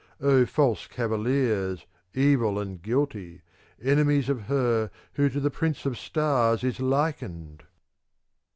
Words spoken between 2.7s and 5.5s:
guilty, enemies of her who to